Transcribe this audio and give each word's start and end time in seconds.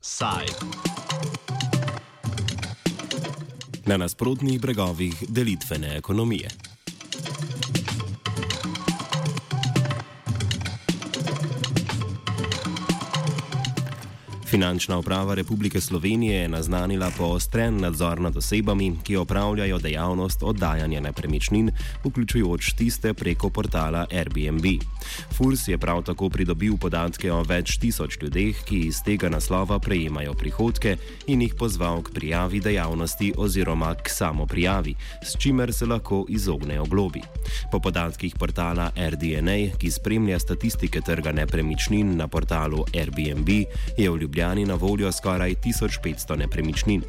Saj. 0.00 0.46
Na 3.86 3.96
nasprotnih 3.96 4.60
bregovih 4.60 5.14
delitvene 5.28 5.96
ekonomije. 5.96 6.69
Finančna 14.50 14.98
uprava 14.98 15.34
Republike 15.34 15.80
Slovenije 15.80 16.40
je 16.40 16.48
naznanila 16.48 17.10
poostren 17.18 17.76
nadzor 17.80 18.20
nad 18.20 18.36
osebami, 18.36 18.96
ki 19.02 19.16
opravljajo 19.16 19.78
dejavnost 19.78 20.42
oddajanja 20.42 21.00
nepremičnin, 21.00 21.70
vključujoč 22.04 22.72
tiste 22.72 23.14
preko 23.14 23.50
portala 23.50 24.06
Airbnb. 24.10 24.64
FURS 25.32 25.68
je 25.68 25.78
prav 25.78 26.02
tako 26.02 26.28
pridobil 26.28 26.76
podatke 26.76 27.32
o 27.32 27.42
več 27.42 27.76
tisoč 27.78 28.18
ljudeh, 28.22 28.64
ki 28.64 28.80
iz 28.88 28.98
tega 29.06 29.28
naslova 29.28 29.78
prejemajo 29.78 30.34
prihodke 30.34 30.96
in 31.26 31.42
jih 31.46 31.54
pozval 31.54 32.02
k 32.02 32.10
prijavi 32.18 32.60
dejavnosti 32.60 33.32
oziroma 33.38 33.94
k 33.94 34.10
samoprijavi, 34.10 34.96
s 35.22 35.38
čimer 35.38 35.72
se 35.72 35.86
lahko 35.86 36.24
izognejo 36.28 36.84
globi. 36.90 37.22
Po 37.70 37.78
podatkih 37.78 38.34
portala 38.34 38.90
RDNA, 38.98 39.78
ki 39.78 39.90
spremlja 39.90 40.42
statistike 40.42 41.00
trga 41.00 41.32
nepremičnin 41.32 42.16
na 42.16 42.26
portalu 42.28 42.82
Airbnb, 42.94 43.48
je 43.98 44.10
v 44.10 44.18
Ljubljani 44.18 44.39
Ljubljani 44.40 44.64
na 44.64 44.74
voljo 44.74 45.12
skoraj 45.12 45.54
1500 45.54 46.36
nepremičnin. 46.36 47.02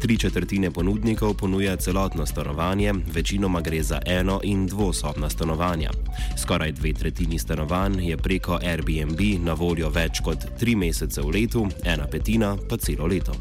Tri 0.00 0.16
četrtine 0.18 0.70
ponudnikov 0.70 1.34
ponuja 1.34 1.76
celotno 1.76 2.26
stanovanje, 2.26 2.92
večinoma 3.14 3.60
gre 3.60 3.82
za 3.82 3.98
eno 4.06 4.40
in 4.42 4.66
dvosobna 4.66 5.30
stanovanja. 5.30 5.90
Skoraj 6.42 6.72
dve 6.72 6.92
tretjini 6.92 7.38
stanovanj 7.38 8.08
je 8.08 8.16
preko 8.16 8.58
Airbnb 8.62 9.20
na 9.44 9.52
voljo 9.52 9.88
več 9.88 10.20
kot 10.24 10.38
tri 10.58 10.74
mesece 10.76 11.20
v 11.20 11.30
letu, 11.30 11.68
ena 11.84 12.06
petina 12.06 12.56
pa 12.68 12.76
celo 12.76 13.06
leto. 13.06 13.36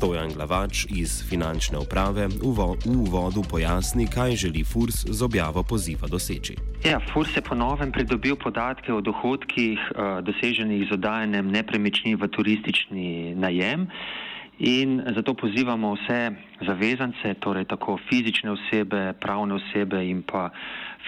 Stojan 0.00 0.32
Glavač 0.32 0.86
iz 0.88 1.20
finančne 1.28 1.76
uprave 1.76 2.24
v 2.32 2.64
uvodu 2.88 3.42
pojasni, 3.44 4.06
kaj 4.08 4.32
želi 4.32 4.64
FURS 4.64 5.04
z 5.04 5.20
objavo 5.20 5.60
poziva 5.60 6.08
doseči. 6.08 6.56
Ja, 6.88 6.96
FURS 7.12 7.36
je 7.36 7.42
ponovno 7.44 7.84
pridobil 7.92 8.32
podatke 8.40 8.92
o 8.96 9.04
dohodkih 9.04 9.76
uh, 9.76 10.24
doseženih 10.24 10.88
z 10.88 10.96
oddajanjem 10.96 11.52
nepremičnin 11.52 12.16
v 12.16 12.32
turistični 12.32 13.36
najem. 13.36 13.92
In 14.60 15.02
zato 15.14 15.32
pozivamo 15.34 15.94
vse 15.94 16.36
zavezance, 16.60 17.34
torej 17.40 17.64
tako 17.64 17.96
fizične 17.96 18.50
osebe, 18.50 19.14
pravne 19.16 19.54
osebe 19.56 20.04
in 20.04 20.20
pa 20.22 20.50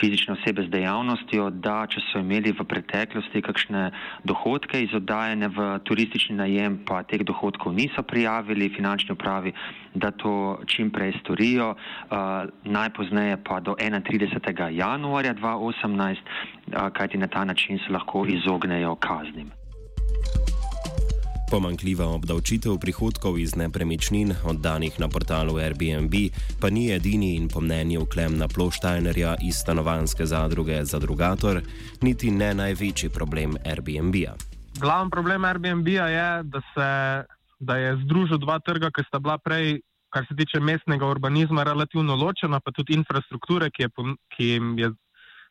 fizične 0.01 0.33
osebe 0.41 0.65
z 0.65 0.73
dejavnostjo, 0.73 1.51
da 1.61 1.85
če 1.85 2.01
so 2.01 2.23
imeli 2.25 2.55
v 2.57 2.65
preteklosti 2.65 3.45
kakšne 3.45 3.91
dohodke 4.25 4.81
iz 4.81 4.97
oddajanja 4.97 5.53
v 5.53 5.69
turistični 5.85 6.39
najem, 6.41 6.81
pa 6.89 7.03
teh 7.05 7.21
dohodkov 7.29 7.77
niso 7.77 8.01
prijavili 8.01 8.73
finančni 8.73 9.13
upravi, 9.13 9.53
da 9.93 10.17
to 10.17 10.65
čim 10.65 10.89
prej 10.89 11.13
storijo, 11.21 11.75
uh, 11.77 12.49
najpozneje 12.65 13.37
pa 13.45 13.61
do 13.61 13.77
31. 13.77 14.73
januarja 14.73 15.37
2018, 15.37 16.17
uh, 16.73 16.89
kajti 16.89 17.21
na 17.21 17.29
ta 17.29 17.45
način 17.45 17.77
se 17.85 17.93
lahko 17.93 18.25
izognejo 18.25 18.97
kaznim. 18.97 19.53
Pomankljiva 21.53 22.07
obdavčitev 22.09 22.79
prihodkov 22.81 23.37
iz 23.37 23.53
nepremičnin, 23.61 24.33
oddanih 24.49 24.95
na 24.97 25.05
portalu 25.13 25.59
Airbnb, 25.61 26.15
pa 26.57 26.73
ni 26.73 26.89
edini 26.89 27.35
in 27.37 27.51
po 27.53 27.61
mnenju 27.61 28.07
Klemna 28.09 28.49
Ploštajnerja 28.49 29.35
iz 29.45 29.61
stanovanske 29.61 30.25
zadruge 30.25 30.79
Zadrugator, 30.89 31.61
niti 32.01 32.31
ne 32.33 32.55
največji 32.57 33.11
problem 33.13 33.59
Airbnb-a. 33.69 34.33
Glavni 34.81 35.13
problem 35.13 35.45
Airbnb-a 35.45 36.07
je, 36.09 36.31
da, 36.49 36.65
se, 36.73 36.89
da 37.61 37.77
je 37.77 37.93
združil 38.07 38.41
dva 38.41 38.57
trga, 38.65 38.89
ki 38.89 39.05
sta 39.11 39.21
bila 39.21 39.37
prej, 39.37 39.83
kar 40.09 40.25
se 40.25 40.39
tiče 40.39 40.57
mestnega 40.57 41.05
urbanizma, 41.05 41.69
relativno 41.69 42.17
ločena, 42.17 42.65
pa 42.65 42.73
tudi 42.73 42.97
infrastrukture, 42.97 43.69
ki, 43.69 43.83
je, 43.83 44.17
ki 44.33 44.49
jim 44.55 44.73
je 44.81 44.89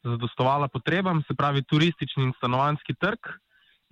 zadostovala 0.01 0.65
potrebam, 0.67 1.21
se 1.29 1.37
pravi 1.37 1.61
turistični 1.61 2.25
in 2.25 2.33
stanovanski 2.41 2.97
trg 2.97 3.37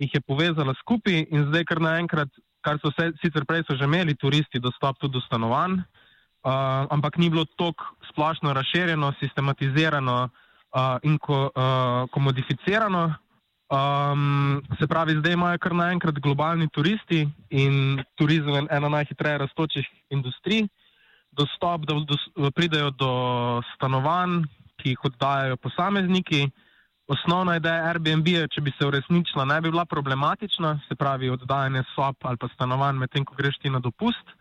jih 0.00 0.14
je 0.14 0.20
povezala 0.24 0.74
skupaj 0.80 1.26
in 1.28 1.46
zdaj 1.50 1.64
kar 1.68 1.80
naenkrat, 1.84 2.28
kar 2.64 2.80
so 2.80 2.92
vse, 2.92 3.12
sicer 3.20 3.44
prej 3.48 3.66
so 3.68 3.76
že 3.76 3.84
imeli 3.84 4.16
turisti 4.16 4.60
dostop 4.60 4.98
tudi 5.00 5.18
do 5.18 5.24
stanovanj, 5.26 5.80
uh, 5.80 6.88
ampak 6.90 7.18
ni 7.20 7.30
bilo 7.30 7.44
tako 7.60 7.84
splošno 8.10 8.52
razširjeno, 8.56 9.12
sistematizirano 9.20 10.28
uh, 10.28 10.96
in 11.02 11.18
ko, 11.18 11.50
uh, 11.52 12.08
komodificirano. 12.10 13.10
Um, 13.70 14.62
se 14.80 14.86
pravi, 14.90 15.20
zdaj 15.20 15.36
imajo 15.36 15.58
kar 15.62 15.74
naenkrat 15.78 16.16
globalni 16.18 16.66
turisti 16.74 17.28
in 17.54 18.02
turizem 18.18 18.54
je 18.54 18.62
ena 18.66 18.88
najhitreje 18.88 19.38
raztočih 19.38 19.86
industrij, 20.10 20.64
dostop, 21.30 21.86
da 21.86 21.94
do, 21.94 22.50
pridejo 22.50 22.90
do 22.90 23.12
stanovanj, 23.76 24.42
ki 24.80 24.96
jih 24.96 25.04
oddajajo 25.06 25.60
posamezniki 25.62 26.48
osnovna 27.10 27.56
ideja 27.58 27.88
Airbnb, 27.90 28.28
je, 28.28 28.46
če 28.54 28.62
bi 28.62 28.72
se 28.78 28.86
uresničila, 28.86 29.44
ne 29.44 29.58
bi 29.60 29.70
bila 29.70 29.84
problematična, 29.84 30.76
se 30.88 30.94
pravi 30.94 31.30
oddajanje 31.30 31.82
sob 31.94 32.16
ali 32.22 32.38
pa 32.38 32.48
stanovanj 32.54 33.00
medtem, 33.02 33.24
ko 33.26 33.34
greš 33.34 33.58
ti 33.58 33.70
na 33.70 33.80
dopust, 33.82 34.34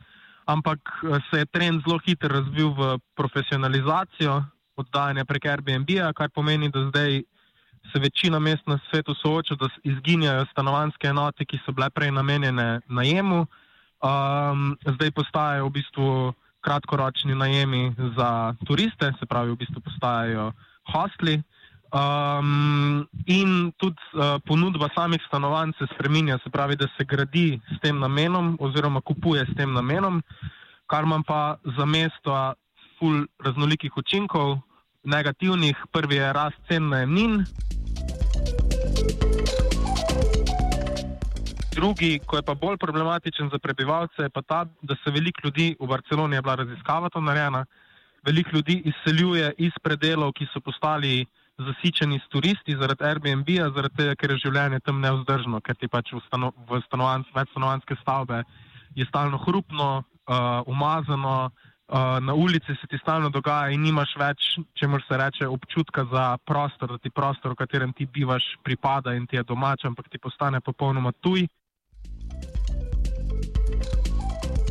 ampak 0.45 0.79
eh, 1.03 1.17
se 1.29 1.41
je 1.41 1.49
trend 1.49 1.81
zelo 1.87 1.99
hitro 2.05 2.29
razvil 2.29 2.73
v 2.77 2.97
profesionalizacijo 3.17 4.43
oddajanja 4.77 5.25
prek 5.25 5.45
Airbnb, 5.45 5.89
kar 6.15 6.29
pomeni, 6.29 6.69
da 6.69 6.85
zdaj 6.91 7.23
se 7.91 7.99
večina 7.99 8.39
mest 8.39 8.67
na 8.67 8.79
svetu 8.89 9.15
sooča, 9.15 9.55
da 9.55 9.67
izginjajo 9.83 10.45
stanovanske 10.51 11.07
enote, 11.07 11.45
ki 11.45 11.59
so 11.65 11.73
bile 11.73 11.89
prej 11.89 12.11
namenjene 12.11 12.81
najemu, 12.87 13.39
um, 13.41 14.75
zdaj 14.85 15.11
postajajo 15.11 15.65
v 15.67 15.75
bistvu 15.79 16.09
kratkoročni 16.61 17.35
najemi 17.35 17.95
za 18.17 18.53
turiste, 18.67 19.13
se 19.19 19.25
pravi, 19.25 19.51
v 19.51 19.63
bistvu 19.63 19.81
postajajo 19.81 20.51
hostli. 20.93 21.41
Um, 21.89 23.09
in 23.25 23.73
tudi 23.81 23.97
uh, 24.13 24.37
ponudba 24.45 24.89
samih 24.93 25.21
stanovanj 25.25 25.73
se 25.79 25.87
spremenja, 25.93 26.37
se 26.43 26.49
pravi, 26.49 26.75
da 26.75 26.85
se 26.97 27.05
gradi 27.05 27.59
s 27.73 27.79
tem 27.81 27.97
namenom, 27.97 28.57
oziroma 28.61 29.01
kupuje 29.01 29.41
s 29.45 29.55
tem 29.57 29.73
namenom, 29.73 30.21
kar 30.85 31.03
ima 31.03 31.23
pa 31.25 31.57
za 31.77 31.85
mesto 31.85 32.53
ful 32.99 33.25
raznolikih 33.41 33.97
učinkov, 33.97 34.59
negativnih. 35.03 35.77
Prvi 35.91 36.15
je 36.15 36.33
rast 36.33 36.61
cen 36.69 36.89
najemnin. 36.89 37.43
Drugi, 41.73 42.19
ko 42.25 42.37
je 42.37 42.43
pa 42.45 42.53
bolj 42.53 42.77
problematičen 42.77 43.49
za 43.49 43.57
prebivalce, 43.57 44.27
je 44.27 44.29
pa 44.29 44.41
ta, 44.41 44.65
da 44.81 44.95
se 45.03 45.11
veliko 45.11 45.41
ljudi 45.47 45.75
v 45.79 45.87
Barceloni 45.87 46.35
je 46.35 46.41
bila 46.41 46.55
raziskava 46.55 47.09
to 47.09 47.21
narejena, 47.21 47.65
veliko 48.25 48.49
ljudi 48.53 48.81
izseljuje 48.85 49.53
iz 49.57 49.71
predelov, 49.81 50.33
ki 50.37 50.45
so 50.53 50.59
postali 50.59 51.25
zasičeni 51.59 52.19
s 52.19 52.27
turisti 52.31 52.75
zaradi 52.79 53.03
Airbnb-a, 53.03 53.69
zaradi 53.75 53.95
tega, 53.99 54.15
ker 54.15 54.33
je 54.33 54.43
življenje 54.45 54.79
tam 54.85 55.01
neudržno, 55.03 55.61
ker 55.61 55.75
ti 55.75 55.89
pač 55.91 56.13
v, 56.15 56.21
stano, 56.27 56.53
v 56.69 56.79
stanovanj, 56.87 57.27
večstanovanske 57.35 57.99
stavbe 58.01 58.43
je 58.95 59.05
stalno 59.05 59.37
hrupno, 59.43 59.89
uh, 60.01 60.35
umazano, 60.65 61.51
uh, 61.51 62.17
na 62.23 62.33
ulici 62.33 62.75
se 62.81 62.87
ti 62.89 62.97
stalno 63.01 63.29
dogaja 63.29 63.69
in 63.73 63.83
nimaš 63.83 64.15
več, 64.17 64.49
če 64.73 64.87
moraš 64.87 65.07
se 65.07 65.21
reči, 65.21 65.45
občutka 65.45 66.07
za 66.11 66.25
prostor, 66.45 66.95
da 66.95 66.97
ti 66.97 67.11
prostor, 67.13 67.53
v 67.53 67.61
katerem 67.61 67.93
ti 67.93 68.07
bivaš, 68.07 68.55
pripada 68.63 69.13
in 69.13 69.27
ti 69.27 69.37
je 69.37 69.43
domač, 69.43 69.85
ampak 69.85 70.09
ti 70.09 70.17
postane 70.17 70.61
popolnoma 70.61 71.13
tuj. 71.21 71.47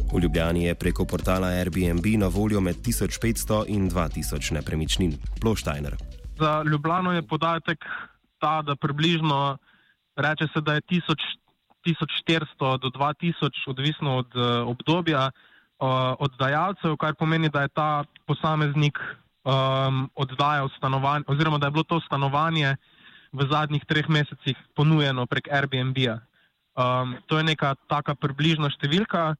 V 0.08 0.20
Ljubljani 0.22 0.64
je 0.64 0.74
preko 0.74 1.04
portala 1.04 1.52
Airbnb 1.60 2.06
na 2.16 2.30
voljo 2.32 2.60
med 2.64 2.76
1500 2.80 3.64
in 3.68 3.90
2000 3.90 4.56
nepremičnin. 4.56 5.12
Ploštajner. 5.40 6.17
Za 6.38 6.62
Ljubljano 6.62 7.12
je 7.12 7.26
podatek 7.26 7.84
ta, 8.38 8.62
da 8.62 8.76
približno 8.76 9.58
reče 10.16 10.46
se, 10.54 10.60
da 10.60 10.74
je 10.74 10.80
1400 10.80 12.78
do 12.78 12.88
2000, 12.88 13.50
odvisno 13.66 14.16
od 14.16 14.36
uh, 14.36 14.68
obdobja, 14.68 15.30
uh, 15.78 15.88
oddajalcev, 16.18 16.96
kar 16.96 17.14
pomeni, 17.14 17.48
da 17.48 17.62
je 17.62 17.68
ta 17.68 18.04
posameznik 18.26 18.98
um, 18.98 20.10
oddajal 20.14 20.68
stanovanje, 20.76 21.24
oziroma 21.26 21.58
da 21.58 21.66
je 21.66 21.70
bilo 21.70 21.84
to 21.84 22.00
stanovanje 22.00 22.76
v 23.32 23.46
zadnjih 23.50 23.84
treh 23.84 24.08
mesecih 24.08 24.56
ponujeno 24.74 25.26
prek 25.26 25.48
Airbnb-a. 25.52 26.18
Um, 26.78 27.16
to 27.26 27.38
je 27.38 27.44
neka 27.44 27.74
taka 27.88 28.14
približna 28.14 28.70
številka. 28.70 29.34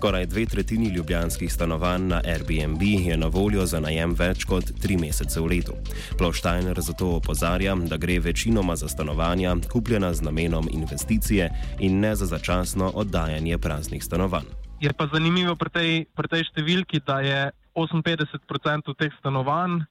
Skoraj 0.00 0.26
dve 0.26 0.46
tretjini 0.46 0.88
ljubljanskih 0.88 1.52
stanovanj 1.52 2.06
na 2.08 2.20
Airbnb 2.24 2.82
je 2.82 3.16
na 3.16 3.26
voljo 3.26 3.66
za 3.66 3.80
najem 3.80 4.14
več 4.16 4.46
kot 4.48 4.70
tri 4.80 4.96
mesece 4.96 5.40
v 5.40 5.50
letu. 5.50 5.74
Ploštajner 6.18 6.80
zato 6.80 7.10
opozarja, 7.18 7.74
da 7.74 7.98
gre 8.00 8.16
večinoma 8.18 8.76
za 8.76 8.88
stanovanja, 8.88 9.56
kupljena 9.72 10.14
z 10.14 10.24
namenom 10.24 10.68
investicije 10.72 11.50
in 11.78 12.00
ne 12.00 12.14
za 12.16 12.26
začasno 12.26 12.88
oddajanje 12.94 13.58
praznih 13.58 14.04
stanovanj. 14.04 14.48
Je 14.80 14.92
pa 14.92 15.04
zanimivo 15.12 15.52
pri 15.56 15.70
tej, 15.70 15.90
pri 16.16 16.32
tej 16.32 16.48
številki, 16.48 17.04
da 17.04 17.20
je 17.20 17.50
58% 17.76 18.96
teh 18.96 19.12
stanovanj 19.20 19.82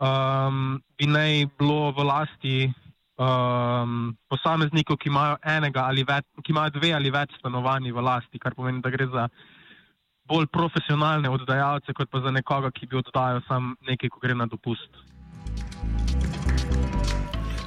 um, 0.00 0.80
bi 0.96 1.12
naj 1.12 1.44
bilo 1.58 1.92
v 1.92 2.08
lasti 2.08 2.56
um, 3.18 4.12
posameznikov, 4.30 4.98
ki 5.00 5.10
imajo, 5.10 5.36
več, 6.08 6.28
ki 6.44 6.54
imajo 6.54 6.76
dve 6.78 6.92
ali 6.96 7.10
več 7.10 7.34
stanovanj 7.38 7.92
v 7.92 8.04
lasti, 8.04 8.38
kar 8.38 8.54
pomeni, 8.54 8.82
da 8.82 8.90
gre 8.90 9.08
za 9.12 9.28
bolj 10.28 10.46
profesionalne 10.52 11.28
oddajalce, 11.28 11.92
kot 11.92 12.10
pa 12.10 12.22
za 12.22 12.30
nekoga, 12.30 12.70
ki 12.70 12.86
bi 12.86 13.00
oddajal 13.00 13.42
samo 13.48 13.74
nekaj, 13.88 14.12
ko 14.12 14.22
gre 14.22 14.34
na 14.38 14.46
dopust. 14.46 15.02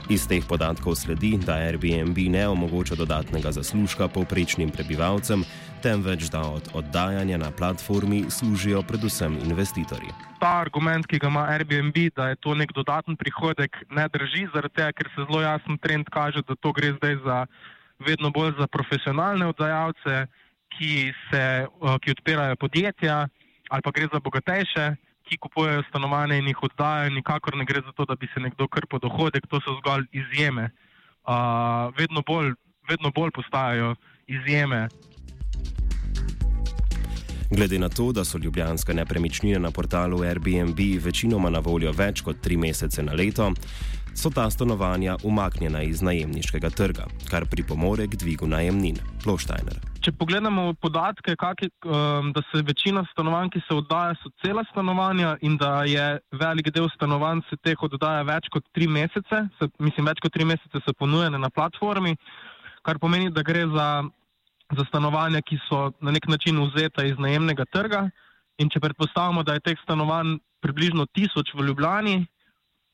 Iz 0.06 0.28
teh 0.30 0.46
podatkov 0.46 0.94
sledi, 0.94 1.34
da 1.42 1.58
Airbnb 1.66 2.18
ne 2.30 2.44
omogoča 2.48 2.94
dodatnega 2.94 3.50
zaslužka 3.52 4.06
povprečnim 4.14 4.70
prebivalcem, 4.70 5.42
temveč 5.86 6.30
da 6.34 6.42
od 6.42 6.66
oddajanja 6.74 7.38
na 7.38 7.52
platformi 7.52 8.26
služijo 8.30 8.82
predvsem 8.82 9.38
investitorji. 9.46 10.10
Ta 10.42 10.58
argument, 10.66 11.06
ki 11.06 11.20
ga 11.22 11.30
ima 11.30 11.46
Airbnb, 11.54 11.98
da 12.16 12.30
je 12.34 12.42
to 12.42 12.56
nek 12.58 12.74
dodaten 12.74 13.16
prihodek, 13.16 13.78
ne 13.94 14.08
drži, 14.10 14.48
zaradi 14.54 14.74
tega, 14.82 14.92
ker 14.98 15.12
se 15.14 15.26
zelo 15.30 15.42
jasen 15.46 15.78
trend 15.78 16.10
kaže, 16.10 16.42
da 16.48 16.58
to 16.58 16.74
gre 16.74 16.96
zdaj 16.98 17.16
za 17.26 17.38
vedno 18.02 18.34
bolj 18.34 18.58
za 18.60 18.68
profesionalne 18.68 19.46
oddajalce, 19.54 20.26
ki, 20.76 21.14
se, 21.30 21.44
eh, 21.70 21.98
ki 22.02 22.18
odpirajo 22.18 22.56
podjetja 22.56 23.28
ali 23.70 23.82
pa 23.82 23.92
gre 23.92 24.08
za 24.14 24.20
bogatejše 24.20 24.96
ki 25.26 25.38
kupujejo 25.42 25.84
stanovanje 25.90 26.38
in 26.38 26.48
jih 26.48 26.64
oddajajo, 26.64 27.10
nikakor 27.10 27.56
ne 27.58 27.66
gre 27.66 27.82
za 27.82 27.92
to, 27.98 28.06
da 28.06 28.16
bi 28.16 28.30
se 28.34 28.40
nekdo 28.40 28.68
krpil 28.68 29.02
dohodek, 29.02 29.48
to 29.50 29.60
so 29.66 29.74
zgolj 29.80 30.06
izjeme. 30.12 30.70
Uh, 31.26 31.90
vedno, 31.98 32.22
bolj, 32.28 32.54
vedno 32.90 33.12
bolj 33.12 33.32
postajajo 33.34 33.96
izjeme. 34.28 34.88
Glede 37.52 37.80
na 37.80 37.90
to, 37.90 38.12
da 38.12 38.26
so 38.26 38.38
ljubljanske 38.38 38.94
nepremičnine 38.94 39.60
na 39.60 39.72
portalu 39.72 40.24
Airbnb 40.24 40.80
večinoma 41.00 41.50
na 41.50 41.60
voljo 41.60 41.92
več 41.92 42.22
kot 42.22 42.42
tri 42.42 42.58
mesece 42.58 43.04
na 43.04 43.14
leto, 43.14 43.52
so 44.16 44.30
ta 44.30 44.50
stanovanja 44.50 45.18
umaknjena 45.24 45.82
iz 45.82 46.02
najemniškega 46.02 46.70
trga, 46.70 47.06
kar 47.30 47.46
pripomore 47.52 48.08
k 48.08 48.18
dvigu 48.18 48.48
najemnin. 48.48 48.98
Ploštajner. 49.24 49.78
Če 50.02 50.12
pogledamo 50.18 50.74
podatke, 50.82 51.36
je, 51.36 51.70
um, 51.86 52.32
da 52.34 52.42
se 52.50 52.64
večina 52.66 53.06
stanovanj, 53.12 53.50
ki 53.54 53.62
se 53.68 53.78
oddaja, 53.78 54.16
so 54.24 54.32
cela 54.42 54.64
stanovanja 54.72 55.38
in 55.42 55.58
da 55.58 55.84
je 55.86 56.20
velik 56.32 56.74
del 56.74 56.90
stanovanj 56.96 57.44
se 57.50 57.62
teh 57.62 57.78
oddaja 57.78 58.24
več 58.24 58.50
kot 58.54 58.66
tri 58.74 58.88
mesece, 58.88 59.46
se, 59.60 59.70
mislim, 59.80 60.10
več 60.10 60.22
kot 60.24 60.34
tri 60.34 60.46
mesece 60.46 60.82
so 60.82 60.98
ponujene 60.98 61.38
na 61.38 61.50
platformi, 61.50 62.16
kar 62.86 62.98
pomeni, 63.02 63.30
da 63.34 63.44
gre 63.46 63.68
za, 63.70 63.90
za 64.74 64.86
stanovanja, 64.90 65.42
ki 65.42 65.60
so 65.70 65.92
na 66.02 66.12
nek 66.12 66.28
način 66.28 66.58
vzeta 66.64 67.06
iz 67.06 67.20
najemnega 67.20 67.66
trga. 67.66 68.10
In 68.58 68.70
če 68.72 68.80
predpostavimo, 68.80 69.44
da 69.44 69.58
je 69.58 69.66
teh 69.68 69.80
stanovanj 69.84 70.38
približno 70.64 71.06
tisoč 71.14 71.52
v 71.54 71.68
Ljubljani, 71.68 72.26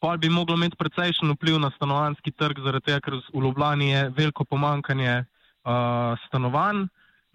pa 0.01 0.17
bi 0.17 0.29
moglo 0.29 0.57
imeti 0.57 0.75
precejšen 0.75 1.31
vpliv 1.35 1.59
na 1.61 1.69
stanovanski 1.75 2.33
trg, 2.33 2.63
zaradi 2.65 2.89
tega, 2.89 2.99
ker 3.05 3.19
v 3.21 3.43
Ljubljani 3.45 3.91
je 3.91 4.01
veliko 4.17 4.43
pomankanje 4.43 5.21
uh, 5.21 6.17
stanovanj. 6.25 6.87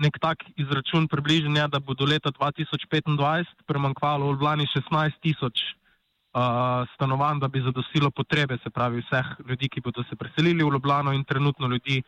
Nek 0.03 0.19
tak 0.21 0.43
izračun 0.61 1.07
približen 1.09 1.57
je, 1.57 1.69
da 1.73 1.81
bo 1.81 1.95
do 1.95 2.05
leta 2.05 2.35
2025 2.35 3.55
premankvalo 3.67 4.27
v 4.27 4.35
Ljubljani 4.35 4.67
16 4.75 5.23
tisoč 5.23 5.63
uh, 5.63 6.85
stanovanj, 6.97 7.41
da 7.41 7.49
bi 7.49 7.63
zadostilo 7.65 8.11
potrebe, 8.11 8.59
se 8.65 8.71
pravi 8.71 9.01
vseh 9.07 9.31
ljudi, 9.49 9.71
ki 9.71 9.81
bodo 9.87 10.05
se 10.11 10.19
preselili 10.19 10.67
v 10.67 10.75
Ljubljano 10.75 11.15
in 11.15 11.25
trenutno 11.25 11.71
ljudi, 11.71 12.03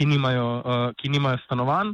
ki 0.00 0.06
nimajo, 0.06 0.62
uh, 0.64 0.92
ki 0.96 1.08
nimajo 1.08 1.38
stanovanj. 1.44 1.92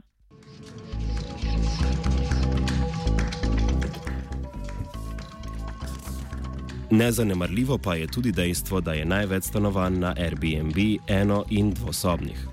Nezanemarljivo 6.91 7.79
pa 7.79 7.94
je 7.94 8.06
tudi 8.06 8.32
dejstvo, 8.32 8.81
da 8.81 8.93
je 8.93 9.05
največ 9.05 9.44
stanovanj 9.44 9.99
na 9.99 10.14
Airbnb 10.17 10.79
eno 11.08 11.44
in 11.50 11.75
dvosobnih. 11.75 12.47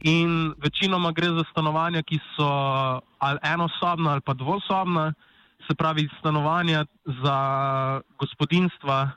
In 0.00 0.52
večinoma 0.62 1.12
gre 1.12 1.32
za 1.32 1.44
stanovanja, 1.50 2.02
ki 2.02 2.18
so 2.36 2.48
ali 3.18 3.38
enosobna 3.42 4.10
ali 4.10 4.20
pa 4.20 4.34
dvosobna, 4.34 5.12
se 5.66 5.74
pravi 5.74 6.08
stanovanja 6.20 6.84
za 7.24 7.38
gospodinstva, 8.18 9.10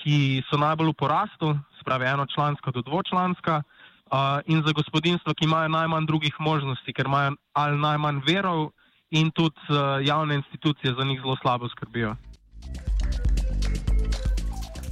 ki 0.00 0.42
so 0.50 0.56
najbolj 0.56 0.92
v 0.94 0.98
porastu, 0.98 1.52
se 1.78 1.84
pravi 1.84 2.08
enočlanska 2.08 2.70
do 2.70 2.82
dvočlanska, 2.82 3.62
uh, 3.62 4.40
in 4.46 4.62
za 4.66 4.72
gospodinstva, 4.72 5.34
ki 5.34 5.44
imajo 5.44 5.68
najmanj 5.68 6.06
drugih 6.06 6.34
možnosti, 6.40 6.92
ker 6.92 7.06
imajo 7.06 7.36
ali 7.52 7.78
najmanj 7.78 8.24
verov 8.26 8.70
in 9.10 9.30
tudi 9.30 9.56
uh, 9.68 10.00
javne 10.04 10.40
institucije 10.40 10.94
za 10.94 11.04
njih 11.04 11.20
zelo 11.20 11.36
slabo 11.42 11.68
skrbijo. 11.68 12.16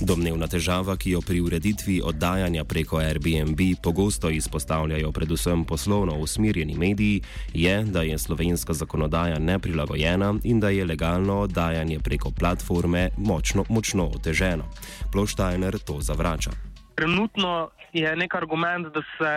Domnevna 0.08 0.46
težava, 0.48 0.94
ki 0.96 1.10
jo 1.12 1.18
pri 1.20 1.42
ureditvi 1.44 1.98
oddajanja 2.00 2.62
preko 2.64 2.96
Airbnb 2.96 3.58
pogosto 3.84 4.30
izpostavljajo 4.32 5.10
predvsem 5.12 5.64
poslovno 5.68 6.14
usmerjeni 6.24 6.76
mediji, 6.78 7.20
je, 7.52 7.74
da 7.84 8.02
je 8.02 8.16
slovenska 8.18 8.72
zakonodaja 8.72 9.38
neprilagojena 9.38 10.34
in 10.44 10.60
da 10.60 10.70
je 10.72 10.86
legalno 10.88 11.40
oddajanje 11.40 11.98
preko 12.00 12.32
platforme 12.38 13.10
močno, 13.18 13.64
močno 13.68 14.08
oteženo. 14.16 14.64
Ploštajner 15.12 15.78
to 15.78 16.00
zavrača. 16.00 16.56
Trenutno 16.94 17.68
je 17.92 18.16
nek 18.16 18.34
argument, 18.34 18.88
da, 18.94 19.02
se, 19.18 19.32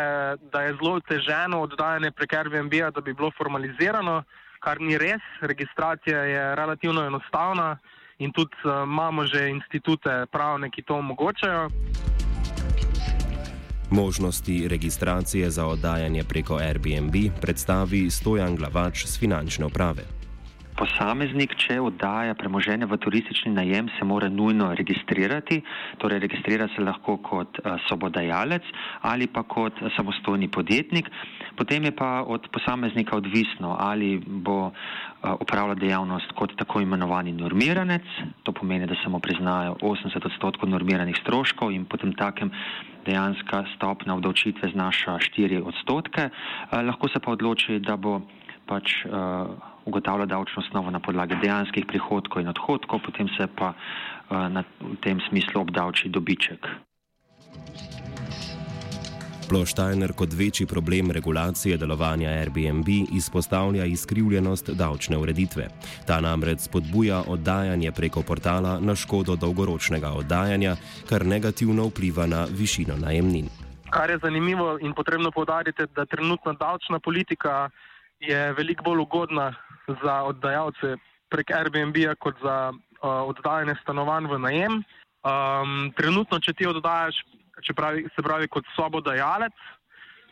da 0.51 0.61
je 0.61 0.77
zelo 0.79 0.95
oteženo 1.03 1.61
oddajanje 1.67 2.11
preko 2.11 2.35
Airbnb, 2.35 2.73
da 2.95 3.01
bi 3.01 3.13
bilo 3.13 3.31
formalizirano 3.37 4.23
kar 4.59 4.79
ni 4.79 4.97
res. 4.97 5.21
Registracija 5.41 6.23
je 6.23 6.55
relativno 6.55 7.03
enostavna 7.03 7.77
in 8.21 8.29
tudi 8.31 8.53
uh, 8.63 8.85
imamo 8.85 9.25
že 9.25 9.49
institute 9.49 10.25
pravne, 10.31 10.69
ki 10.69 10.85
to 10.85 10.95
omogočajo. 11.01 11.69
Možnosti 13.91 14.67
registracije 14.67 15.49
za 15.51 15.67
oddajanje 15.67 16.23
preko 16.23 16.55
Airbnb 16.55 17.15
predstavi 17.41 18.09
Stojan 18.09 18.55
Glavač 18.55 19.05
z 19.05 19.19
finančne 19.19 19.65
uprave. 19.65 20.20
Posameznik, 20.81 21.51
če 21.61 21.75
oddaja 21.77 22.33
premoženje 22.33 22.87
v 22.89 22.97
turistični 22.97 23.51
najem, 23.53 23.91
se 23.99 24.05
mora 24.07 24.31
nujno 24.33 24.71
registrirati, 24.73 25.59
torej 26.01 26.23
registrira 26.23 26.65
se 26.73 26.81
lahko 26.81 27.19
kot 27.21 27.59
uh, 27.61 27.75
sobodajalec 27.85 28.65
ali 29.05 29.27
pa 29.29 29.43
kot 29.45 29.77
samostojni 29.93 30.49
podjetnik. 30.49 31.11
Potem 31.53 31.85
je 31.85 31.93
pa 31.93 32.25
od 32.25 32.49
posameznika 32.49 33.13
odvisno, 33.13 33.75
ali 33.77 34.17
bo 34.25 34.71
upravljal 35.21 35.77
dejavnost 35.77 36.33
kot 36.33 36.57
tako 36.57 36.81
imenovani 36.81 37.35
normiranec, 37.37 38.07
to 38.41 38.51
pomeni, 38.51 38.89
da 38.89 38.97
se 39.03 39.09
mu 39.09 39.19
priznajo 39.21 39.77
80 39.85 40.25
odstotkov 40.25 40.69
normiranih 40.69 41.17
stroškov 41.21 41.75
in 41.77 41.85
potem 41.85 42.15
takem 42.17 42.49
dejanska 43.05 43.67
stopna 43.75 44.17
obdavčitve 44.17 44.73
znaša 44.73 45.19
4 45.29 45.61
odstotke. 45.61 46.29
Uh, 46.31 46.81
lahko 46.89 47.05
se 47.13 47.21
pa 47.21 47.37
odloči, 47.37 47.77
da 47.85 48.01
bo 48.01 48.23
pač. 48.71 49.03
Uh, 49.03 49.51
ugotavlja 49.85 50.25
davčno 50.25 50.61
osnovo 50.61 50.91
na 50.91 50.99
podlagi 50.99 51.35
dejanskih 51.41 51.85
prihodkov 51.89 52.41
in 52.41 52.53
odhodkov, 52.53 53.01
potem 53.05 53.27
se 53.37 53.47
pa 53.47 53.73
uh, 53.73 54.47
na, 54.47 54.63
v 54.79 54.95
tem 55.01 55.19
smislu 55.29 55.61
obdavči 55.61 56.09
dobiček. 56.09 56.69
Ploštajner 59.51 60.13
kot 60.15 60.31
večji 60.31 60.65
problem 60.65 61.11
regulacije 61.11 61.77
delovanja 61.77 62.29
Airbnb 62.29 62.87
izpostavlja 63.11 63.85
izkrivljenost 63.85 64.69
davčne 64.69 65.17
ureditve. 65.17 65.67
Ta 66.07 66.21
namreč 66.21 66.59
spodbuja 66.59 67.23
oddajanje 67.27 67.91
preko 67.91 68.23
portala 68.23 68.79
na 68.79 68.95
škodo 68.95 69.35
dolgoročnega 69.35 70.13
oddajanja, 70.21 70.75
kar 71.09 71.25
negativno 71.25 71.89
vpliva 71.91 72.25
na 72.31 72.45
višino 72.47 72.95
najemnin. 72.95 73.49
Kar 73.89 74.09
je 74.09 74.21
zanimivo 74.23 74.77
in 74.79 74.93
potrebno 74.93 75.31
povdariti, 75.31 75.83
da 75.95 76.05
trenutna 76.05 76.53
davčna 76.53 76.99
politika 76.99 77.69
je 78.21 78.53
veliko 78.53 78.83
bolj 78.83 79.01
ugodna 79.05 79.51
za 79.87 80.21
oddajalce 80.29 80.95
prek 81.31 81.51
Airbnb-a 81.55 82.15
kot 82.19 82.37
za 82.43 82.71
uh, 82.71 83.25
oddajanje 83.31 83.75
stanovanj 83.81 84.29
v 84.29 84.39
najem. 84.39 84.73
Um, 85.21 85.91
trenutno, 85.97 86.39
če 86.41 86.53
ti 86.57 86.67
oddajaš, 86.69 87.21
če 87.65 87.73
pravi, 87.77 88.07
se 88.13 88.25
pravi 88.25 88.49
kot 88.51 88.65
sobodajalec, 88.75 89.57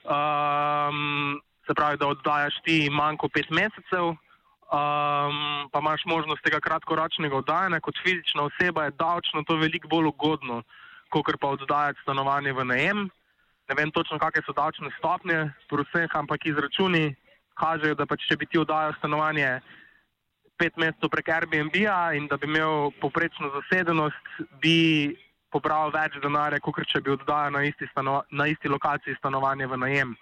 um, 0.05 1.37
se 1.65 1.75
pravi, 1.77 1.99
da 2.01 2.09
oddajaš 2.09 2.57
ti 2.65 2.81
manj 2.93 3.19
kot 3.21 3.33
pet 3.33 3.49
mesecev, 3.53 4.11
um, 4.13 5.39
pa 5.73 5.81
imaš 5.81 6.05
možnost 6.09 6.43
tega 6.45 6.61
kratkoročnega 6.65 7.37
oddajanja, 7.41 7.81
kot 7.85 8.01
fizična 8.03 8.49
oseba 8.49 8.87
je 8.87 8.97
davčno 8.97 9.45
to 9.45 9.57
veliko 9.61 9.89
bolj 9.93 10.11
ugodno, 10.13 10.61
kot 11.13 11.29
pa 11.41 11.55
oddajati 11.55 12.01
stanovanje 12.05 12.53
v 12.53 12.65
najem. 12.65 13.09
ne 13.69 13.75
vem 13.77 13.91
točno, 13.93 14.17
kakšne 14.17 14.41
so 14.45 14.53
davčne 14.57 14.89
stopnje, 14.97 15.53
vseh, 15.69 16.09
ampak 16.17 16.45
izračuni 16.49 17.13
kažejo, 17.59 17.97
da 17.99 18.07
pač, 18.09 18.25
če 18.29 18.39
bi 18.39 18.47
ti 18.49 18.61
oddajal 18.61 18.95
stanovanje 18.97 19.59
pet 20.59 20.75
mesecev 20.75 21.11
prek 21.11 21.31
Airbnb-a 21.31 22.13
in 22.17 22.27
da 22.27 22.37
bi 22.37 22.49
imel 22.49 22.91
poprečno 22.99 23.51
zasedenost, 23.55 24.33
bi 24.59 25.15
pobral 25.53 25.93
več 25.95 26.17
denarja, 26.23 26.59
kot 26.63 26.81
če 26.87 27.01
bi 27.05 27.15
oddajal 27.15 27.55
na 27.55 27.63
isti, 27.67 27.87
na 27.95 28.49
isti 28.51 28.71
lokaciji 28.71 29.17
stanovanje 29.17 29.69
v 29.71 29.79
najem. 29.85 30.17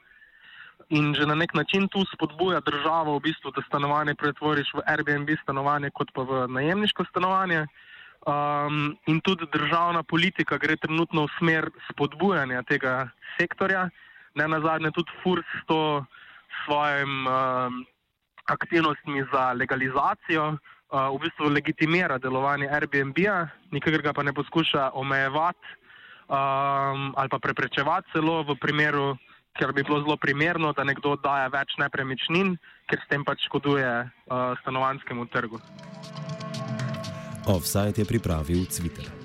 In 0.94 1.12
že 1.18 1.26
na 1.28 1.36
nek 1.36 1.52
način 1.58 1.90
tu 1.92 2.06
spodbuja 2.14 2.62
državo, 2.64 3.18
v 3.18 3.26
bistvu, 3.28 3.52
da 3.52 3.66
stanovanje 3.66 4.16
pretvoriš 4.16 4.72
v 4.78 4.86
Airbnb 4.88 5.34
stanovanje, 5.42 5.92
kot 5.92 6.14
pa 6.16 6.24
v 6.24 6.46
najemniško 6.48 7.10
stanovanje. 7.10 7.66
Um, 8.28 8.98
in 9.08 9.20
tudi 9.22 9.48
državna 9.52 10.04
politika 10.04 10.58
gre 10.58 10.76
trenutno 10.76 11.28
v 11.28 11.34
smer 11.38 11.70
spodbujanja 11.92 12.64
tega 12.68 13.10
sektorja, 13.38 13.88
ne 14.36 14.48
na 14.48 14.60
zadnje 14.60 14.92
tudi 14.96 15.12
FURS 15.24 15.52
to 15.68 16.06
svojim 16.66 17.28
um, 17.28 17.86
aktivnostmi 18.48 19.26
za 19.34 19.54
legalizacijo, 19.54 20.56
uh, 20.56 21.12
v 21.16 21.20
bistvu 21.26 21.52
legitimira 21.52 22.18
delovanje 22.18 22.70
Airbnb-a, 22.72 23.48
nikakor 23.72 24.02
ga 24.02 24.14
pa 24.14 24.24
ne 24.24 24.34
poskuša 24.34 24.92
omejevati 24.94 25.68
um, 26.28 27.14
ali 27.16 27.30
pa 27.30 27.40
preprečevati 27.40 28.12
celo 28.14 28.44
v 28.44 28.56
primeru, 28.60 29.18
ker 29.58 29.74
bi 29.74 29.84
bilo 29.84 30.00
zelo 30.04 30.18
primerno, 30.18 30.74
da 30.74 30.84
nekdo 30.84 31.16
daje 31.18 31.50
več 31.50 31.76
nepremičnin, 31.82 32.56
ker 32.88 33.02
s 33.02 33.10
tem 33.10 33.26
pač 33.26 33.48
škoduje 33.50 33.90
uh, 34.06 34.54
stanovanskemu 34.62 35.26
trgu. 35.34 35.60
Offside 37.48 38.04
je 38.04 38.06
pripravil 38.06 38.68
Twitter. 38.68 39.17